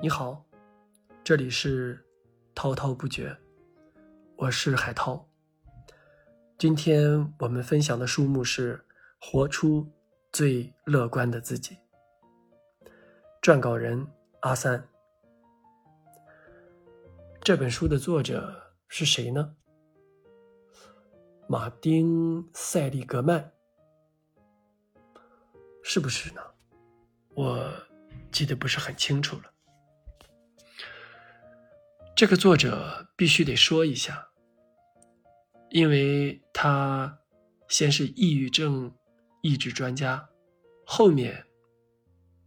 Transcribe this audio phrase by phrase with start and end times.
[0.00, 0.44] 你好，
[1.24, 2.06] 这里是
[2.54, 3.36] 滔滔不绝，
[4.36, 5.28] 我是海涛。
[6.56, 8.76] 今天我们分享的书目是
[9.18, 9.90] 《活出
[10.30, 11.76] 最乐观的自己》，
[13.42, 14.06] 撰稿人
[14.42, 14.88] 阿三。
[17.40, 19.56] 这本书的作者是谁呢？
[21.48, 23.50] 马丁·塞利格曼，
[25.82, 26.40] 是不是呢？
[27.34, 27.68] 我
[28.30, 29.52] 记得不是很清楚了。
[32.18, 34.28] 这个作者必须得说一下，
[35.70, 37.16] 因为他
[37.68, 38.92] 先是抑郁症
[39.40, 40.28] 抑制专家，
[40.84, 41.46] 后面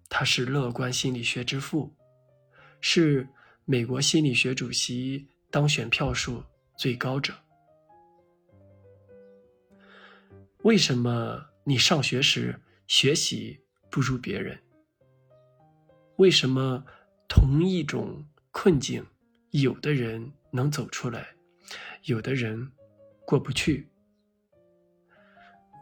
[0.10, 1.96] 他是乐观心理学之父，
[2.82, 3.26] 是
[3.64, 6.44] 美国心理学主席当选票数
[6.76, 7.34] 最高者。
[10.64, 13.58] 为什么你上学时学习
[13.90, 14.62] 不如别人？
[16.18, 16.84] 为什么
[17.30, 19.06] 同一种困境，
[19.52, 21.36] 有的人能走出来，
[22.04, 22.72] 有的人
[23.26, 23.90] 过不去？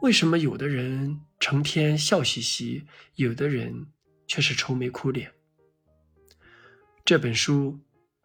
[0.01, 3.87] 为什么有的人成天笑嘻嘻，有的人
[4.27, 5.31] 却是愁眉苦脸？
[7.05, 7.79] 这本书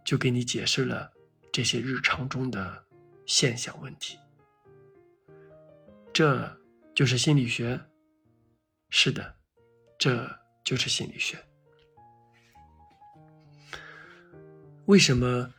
[0.05, 1.12] 就给你解释了
[1.53, 2.84] 这些日常中的
[3.27, 4.19] 现象问题。
[6.12, 6.61] 这
[6.95, 7.81] 就是心理学。
[8.89, 9.36] 是的，
[9.98, 11.36] 这就是心理学。
[14.87, 15.53] 为什么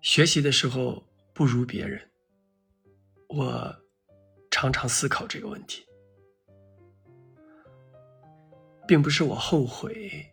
[0.00, 2.00] 学习的时候不如别人？
[3.28, 3.76] 我
[4.50, 5.84] 常常思考这个问题，
[8.86, 10.32] 并不是我后悔，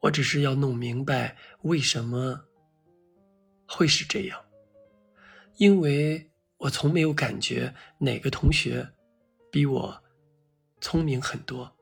[0.00, 2.44] 我只是要弄明白为什么
[3.66, 4.44] 会是这样，
[5.56, 6.24] 因为。
[6.60, 8.84] 我从没有感觉哪个同学
[9.48, 10.02] 比我
[10.80, 11.72] 聪明很多。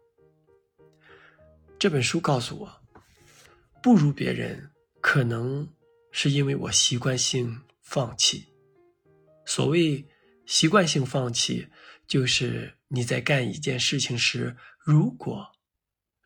[1.79, 2.71] 这本书告诉我，
[3.83, 4.71] 不如别人，
[5.07, 5.73] 可能
[6.11, 8.49] 是因为我习惯性放弃。
[9.45, 10.05] 所谓
[10.47, 11.69] 习惯性放弃，
[12.09, 15.47] 就是你在干一件事情时，如果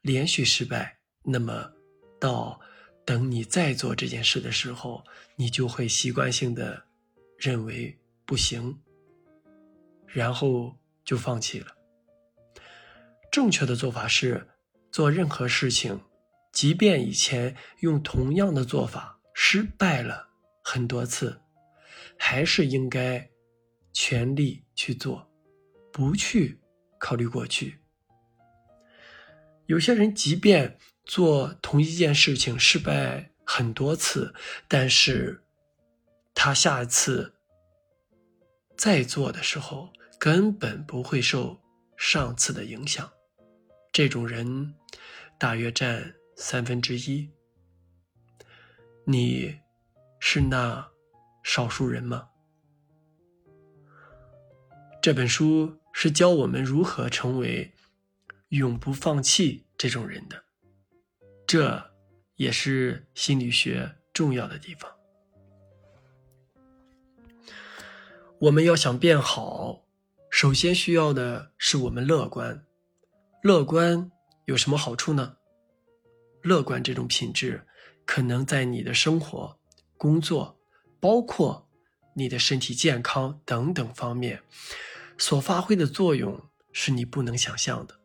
[0.00, 1.70] 连续失败，那么
[2.18, 2.58] 到
[3.04, 5.04] 等你再做这件事的时候，
[5.36, 6.86] 你就会习惯性的
[7.36, 7.94] 认为。
[8.24, 8.80] 不行，
[10.06, 11.66] 然后就放弃了。
[13.30, 14.46] 正确的做法是，
[14.92, 16.00] 做任何事情，
[16.52, 20.28] 即便以前用同样的做法失败了
[20.62, 21.40] 很多次，
[22.18, 23.30] 还是应该
[23.92, 25.30] 全力去做，
[25.92, 26.58] 不去
[26.98, 27.78] 考虑过去。
[29.66, 34.34] 有些人即便做同一件事情失败很多次，
[34.66, 35.42] 但是
[36.34, 37.34] 他下一次。
[38.76, 41.60] 再做的时候根本不会受
[41.98, 43.12] 上次的影响，
[43.92, 44.74] 这种人
[45.38, 47.30] 大约占三分之一。
[49.04, 49.60] 你
[50.18, 50.90] 是那
[51.42, 52.30] 少数人吗？
[55.02, 57.74] 这本书是教我们如何成为
[58.48, 60.42] 永不放弃这种人的，
[61.46, 61.92] 这
[62.36, 64.90] 也是心理学重要的地方。
[68.38, 69.84] 我们要想变好，
[70.30, 72.64] 首先需要的是我们乐观。
[73.42, 74.10] 乐观
[74.46, 75.36] 有什么好处呢？
[76.42, 77.66] 乐观这种品质，
[78.04, 79.58] 可能在你的生活、
[79.96, 80.58] 工作，
[80.98, 81.68] 包括
[82.14, 84.42] 你的身体健康等等方面，
[85.18, 88.00] 所发挥的作用是你不能想象的。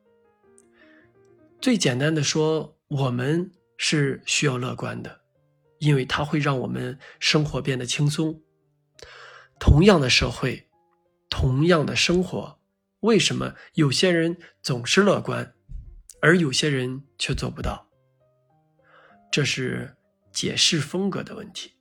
[1.62, 5.22] 最简单的说，我们是需要乐观的，
[5.80, 8.42] 因为它会让我们生活变得轻松。
[9.60, 10.68] 同样的社会，
[11.30, 12.60] 同样的生活，
[13.00, 15.56] 为什么有些人总是乐观，
[16.22, 17.88] 而有些人却做不到？
[19.36, 19.98] 这是
[20.32, 21.74] 解释风格的问题。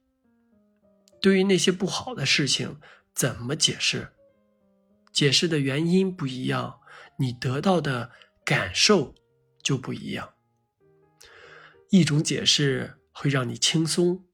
[1.20, 2.80] 对于那些不好的事情，
[3.14, 4.12] 怎么解释？
[5.12, 6.80] 解释的原因不一样，
[7.16, 8.10] 你得到的
[8.44, 9.14] 感受
[9.62, 10.34] 就不一样。
[11.90, 14.24] 一种解释会让你轻松，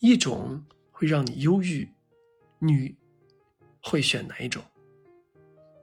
[0.00, 1.94] 一种会让你忧郁。
[2.58, 2.96] 你
[3.80, 4.64] 会选哪一种？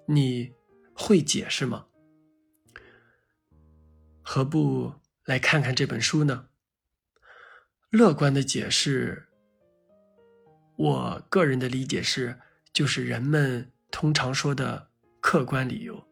[0.08, 0.52] 你
[0.94, 1.86] 会解释吗？
[4.22, 6.50] 何不来看看这本书呢？
[7.96, 9.26] 乐观的解释，
[10.76, 12.38] 我个人的理解是，
[12.74, 14.90] 就是人们通常说的
[15.22, 16.06] 客观理由。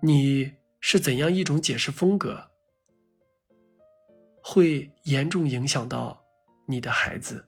[0.00, 2.48] 你是怎样一种解释风格，
[4.40, 6.24] 会严重影响到
[6.68, 7.44] 你的孩子。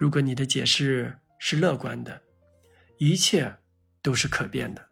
[0.00, 2.22] 如果你的解释是乐观的，
[2.96, 3.54] 一切
[4.00, 4.88] 都是可变的、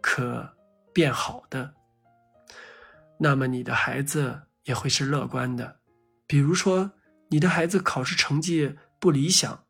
[0.00, 0.50] 可
[0.94, 1.74] 变好的。
[3.18, 5.80] 那么你的孩子也会是乐观的。
[6.26, 6.92] 比如说，
[7.30, 9.64] 你的孩子考试成绩不理想，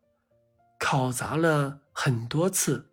[0.79, 2.91] 考砸了很多次。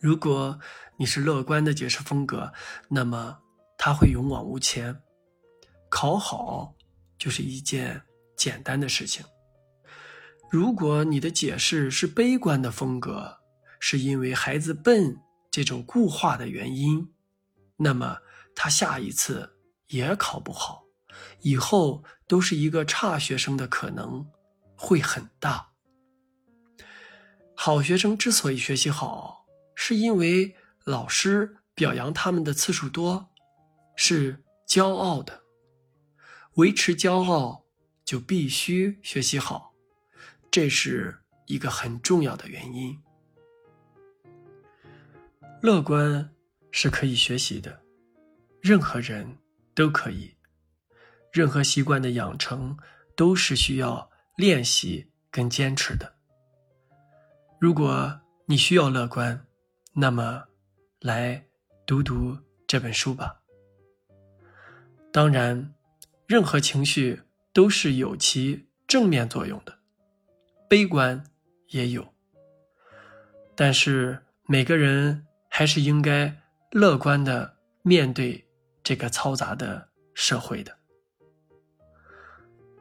[0.00, 0.58] 如果
[0.96, 2.52] 你是乐观的解释风格，
[2.88, 3.38] 那么
[3.76, 5.02] 他会勇往无前。
[5.90, 6.74] 考好
[7.18, 8.02] 就是一件
[8.34, 9.24] 简单的事情。
[10.50, 13.38] 如果你的解释是悲观的风格，
[13.78, 15.20] 是因为孩子笨
[15.50, 17.12] 这种固化的原因，
[17.76, 18.18] 那么
[18.56, 19.51] 他下一次
[19.92, 20.84] 也考不好，
[21.40, 24.26] 以后都是一个差学生的可能
[24.74, 25.70] 会很大。
[27.54, 33.30] 好学生之所以学习好，是因为老师表扬他们的次数多，
[33.94, 35.42] 是骄傲的。
[36.54, 37.64] 维持骄傲，
[38.04, 39.74] 就必须学习好，
[40.50, 42.98] 这是一个很重要的原因。
[45.60, 46.34] 乐观
[46.70, 47.82] 是可以学习的，
[48.60, 49.38] 任何人
[49.74, 50.34] 都可以。
[51.32, 52.76] 任何习惯的养成
[53.16, 56.14] 都是需要练习跟坚持的。
[57.58, 59.46] 如果你需要乐观，
[59.94, 60.44] 那么
[61.00, 61.46] 来
[61.86, 62.36] 读读
[62.66, 63.40] 这本书吧。
[65.12, 65.74] 当然，
[66.26, 67.22] 任何情绪
[67.52, 69.78] 都是有其正面作用的，
[70.68, 71.24] 悲观
[71.68, 72.12] 也有。
[73.54, 75.26] 但是每个人。
[75.54, 76.34] 还是应该
[76.70, 78.42] 乐观的面对
[78.82, 80.76] 这个嘈杂的社会的。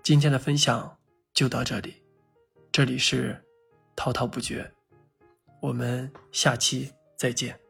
[0.02, 0.98] 今天的分享
[1.32, 2.04] 就到这里，
[2.72, 3.40] 这里是
[3.96, 4.74] 滔滔不绝，
[5.62, 7.61] 我们下期再见。